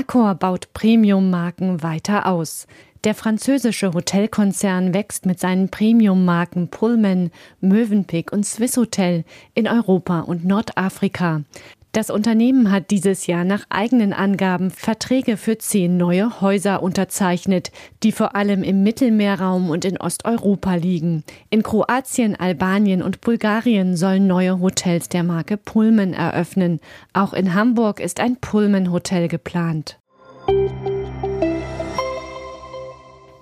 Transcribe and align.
Accor 0.00 0.34
baut 0.34 0.72
Premium-Marken 0.72 1.82
weiter 1.82 2.26
aus. 2.26 2.66
Der 3.04 3.14
französische 3.14 3.92
Hotelkonzern 3.92 4.94
wächst 4.94 5.26
mit 5.26 5.38
seinen 5.38 5.68
Premium-Marken 5.68 6.68
Pullman, 6.68 7.30
Mövenpick 7.60 8.32
und 8.32 8.46
Swisshotel 8.46 9.24
in 9.52 9.68
Europa 9.68 10.20
und 10.20 10.46
Nordafrika. 10.46 11.42
Das 11.92 12.08
Unternehmen 12.08 12.70
hat 12.70 12.92
dieses 12.92 13.26
Jahr 13.26 13.42
nach 13.42 13.64
eigenen 13.68 14.12
Angaben 14.12 14.70
Verträge 14.70 15.36
für 15.36 15.58
zehn 15.58 15.96
neue 15.96 16.40
Häuser 16.40 16.84
unterzeichnet, 16.84 17.72
die 18.04 18.12
vor 18.12 18.36
allem 18.36 18.62
im 18.62 18.84
Mittelmeerraum 18.84 19.70
und 19.70 19.84
in 19.84 19.96
Osteuropa 19.96 20.74
liegen. 20.76 21.24
In 21.50 21.64
Kroatien, 21.64 22.36
Albanien 22.38 23.02
und 23.02 23.20
Bulgarien 23.20 23.96
sollen 23.96 24.28
neue 24.28 24.60
Hotels 24.60 25.08
der 25.08 25.24
Marke 25.24 25.56
Pullman 25.56 26.12
eröffnen. 26.12 26.78
Auch 27.12 27.32
in 27.32 27.54
Hamburg 27.54 27.98
ist 27.98 28.20
ein 28.20 28.36
Pullman-Hotel 28.36 29.26
geplant. 29.26 29.98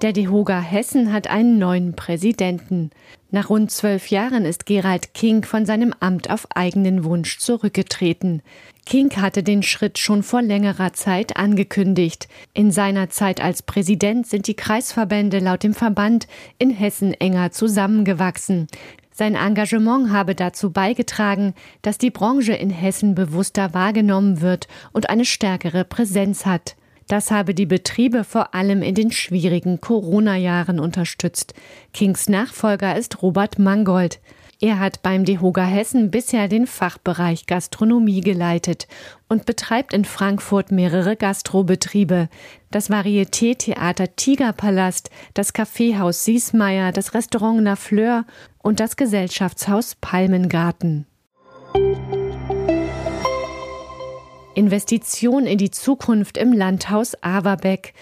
Der 0.00 0.12
DEHOGA 0.12 0.60
Hessen 0.60 1.12
hat 1.12 1.28
einen 1.28 1.58
neuen 1.58 1.96
Präsidenten. 1.96 2.90
Nach 3.32 3.50
rund 3.50 3.72
zwölf 3.72 4.06
Jahren 4.10 4.44
ist 4.44 4.64
Gerald 4.64 5.12
King 5.12 5.44
von 5.44 5.66
seinem 5.66 5.92
Amt 5.98 6.30
auf 6.30 6.46
eigenen 6.54 7.02
Wunsch 7.02 7.38
zurückgetreten. 7.38 8.42
King 8.86 9.10
hatte 9.16 9.42
den 9.42 9.64
Schritt 9.64 9.98
schon 9.98 10.22
vor 10.22 10.40
längerer 10.40 10.92
Zeit 10.92 11.36
angekündigt. 11.36 12.28
In 12.54 12.70
seiner 12.70 13.10
Zeit 13.10 13.40
als 13.40 13.62
Präsident 13.62 14.28
sind 14.28 14.46
die 14.46 14.54
Kreisverbände 14.54 15.40
laut 15.40 15.64
dem 15.64 15.74
Verband 15.74 16.28
in 16.58 16.70
Hessen 16.70 17.12
enger 17.12 17.50
zusammengewachsen. 17.50 18.68
Sein 19.10 19.34
Engagement 19.34 20.12
habe 20.12 20.36
dazu 20.36 20.70
beigetragen, 20.70 21.54
dass 21.82 21.98
die 21.98 22.12
Branche 22.12 22.52
in 22.52 22.70
Hessen 22.70 23.16
bewusster 23.16 23.74
wahrgenommen 23.74 24.42
wird 24.42 24.68
und 24.92 25.10
eine 25.10 25.24
stärkere 25.24 25.84
Präsenz 25.84 26.46
hat. 26.46 26.76
Das 27.08 27.30
habe 27.30 27.54
die 27.54 27.66
Betriebe 27.66 28.22
vor 28.22 28.54
allem 28.54 28.82
in 28.82 28.94
den 28.94 29.10
schwierigen 29.10 29.80
Corona-Jahren 29.80 30.78
unterstützt. 30.78 31.54
Kings 31.94 32.28
Nachfolger 32.28 32.96
ist 32.96 33.22
Robert 33.22 33.58
Mangold. 33.58 34.20
Er 34.60 34.78
hat 34.78 35.02
beim 35.02 35.24
DEHOGA 35.24 35.64
Hessen 35.64 36.10
bisher 36.10 36.48
den 36.48 36.66
Fachbereich 36.66 37.46
Gastronomie 37.46 38.20
geleitet 38.20 38.88
und 39.28 39.46
betreibt 39.46 39.94
in 39.94 40.04
Frankfurt 40.04 40.70
mehrere 40.70 41.16
Gastrobetriebe. 41.16 42.28
Das 42.70 42.90
Varieté-Theater 42.90 44.16
Tigerpalast, 44.16 45.10
das 45.32 45.52
Kaffeehaus 45.52 46.24
Siesmeier, 46.24 46.92
das 46.92 47.14
Restaurant 47.14 47.62
La 47.62 47.76
Fleur 47.76 48.26
und 48.58 48.80
das 48.80 48.96
Gesellschaftshaus 48.96 49.94
Palmengarten. 49.94 51.06
Investition 54.78 55.44
in 55.44 55.58
die 55.58 55.72
Zukunft 55.72 56.38
im 56.38 56.52
Landhaus 56.52 57.20
Averbeck. 57.20 57.94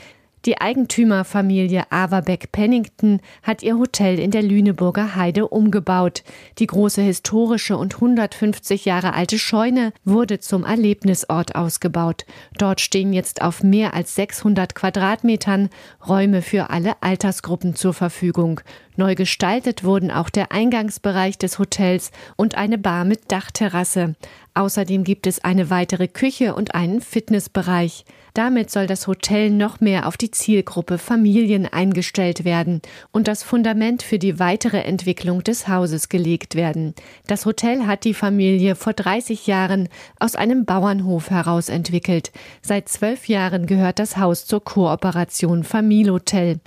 Die 0.44 0.60
Eigentümerfamilie 0.60 1.90
Averbeck-Pennington 1.90 3.20
hat 3.42 3.62
ihr 3.62 3.78
Hotel 3.78 4.18
in 4.18 4.30
der 4.30 4.42
Lüneburger 4.42 5.16
Heide 5.16 5.48
umgebaut. 5.48 6.22
Die 6.58 6.66
große 6.66 7.00
historische 7.00 7.78
und 7.78 7.94
150 7.94 8.84
Jahre 8.84 9.14
alte 9.14 9.38
Scheune 9.38 9.94
wurde 10.04 10.38
zum 10.38 10.64
Erlebnisort 10.64 11.54
ausgebaut. 11.56 12.26
Dort 12.58 12.82
stehen 12.82 13.14
jetzt 13.14 13.40
auf 13.40 13.62
mehr 13.62 13.94
als 13.94 14.14
600 14.14 14.74
Quadratmetern 14.74 15.70
Räume 16.06 16.42
für 16.42 16.68
alle 16.68 16.92
Altersgruppen 17.00 17.74
zur 17.74 17.94
Verfügung. 17.94 18.60
Neu 18.96 19.14
gestaltet 19.14 19.84
wurden 19.84 20.10
auch 20.10 20.30
der 20.30 20.52
Eingangsbereich 20.52 21.38
des 21.38 21.58
Hotels 21.58 22.10
und 22.36 22.56
eine 22.56 22.78
Bar 22.78 23.04
mit 23.04 23.30
Dachterrasse. 23.30 24.14
Außerdem 24.54 25.04
gibt 25.04 25.26
es 25.26 25.44
eine 25.44 25.68
weitere 25.68 26.08
Küche 26.08 26.54
und 26.54 26.74
einen 26.74 27.02
Fitnessbereich. 27.02 28.06
Damit 28.32 28.70
soll 28.70 28.86
das 28.86 29.06
Hotel 29.06 29.50
noch 29.50 29.80
mehr 29.80 30.06
auf 30.06 30.16
die 30.16 30.30
Zielgruppe 30.30 30.96
Familien 30.96 31.66
eingestellt 31.66 32.44
werden 32.44 32.80
und 33.12 33.28
das 33.28 33.42
Fundament 33.42 34.02
für 34.02 34.18
die 34.18 34.38
weitere 34.38 34.80
Entwicklung 34.80 35.42
des 35.42 35.68
Hauses 35.68 36.08
gelegt 36.08 36.54
werden. 36.54 36.94
Das 37.26 37.44
Hotel 37.44 37.86
hat 37.86 38.04
die 38.04 38.14
Familie 38.14 38.76
vor 38.76 38.94
30 38.94 39.46
Jahren 39.46 39.90
aus 40.18 40.36
einem 40.36 40.64
Bauernhof 40.64 41.28
heraus 41.28 41.68
entwickelt. 41.68 42.32
Seit 42.62 42.88
zwölf 42.88 43.28
Jahren 43.28 43.66
gehört 43.66 43.98
das 43.98 44.16
Haus 44.16 44.46
zur 44.46 44.64
Kooperation 44.64 45.64
Familienhotel. 45.64 46.60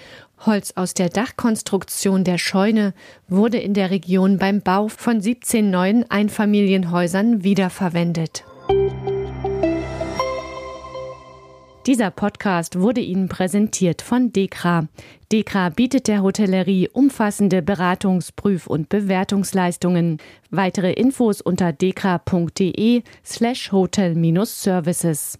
Holz 0.46 0.74
aus 0.76 0.94
der 0.94 1.10
Dachkonstruktion 1.10 2.24
der 2.24 2.38
Scheune 2.38 2.94
wurde 3.28 3.58
in 3.58 3.74
der 3.74 3.92
Region 3.92 4.38
beim 4.38 4.62
Bau 4.62 4.88
von 4.88 5.22
17 5.22 5.70
neuen 5.70 6.10
Einfamilienhäusern 6.10 7.44
wiederverwendet. 7.44 8.46
Dieser 11.86 12.12
Podcast 12.12 12.80
wurde 12.80 13.02
Ihnen 13.02 13.30
präsentiert 13.30 14.02
von 14.02 14.32
Dekra. 14.32 14.88
Dekra 15.32 15.70
bietet 15.70 16.08
der 16.08 16.22
Hotellerie 16.22 16.88
umfassende 16.88 17.62
Beratungs-, 17.62 18.32
Prüf- 18.32 18.68
und 18.68 18.90
Bewertungsleistungen. 18.90 20.20
Weitere 20.52 20.94
Infos 20.94 21.42
unter 21.42 21.74
dekra.de 21.74 23.02
slash 23.26 23.72
hotel-services. 23.72 25.40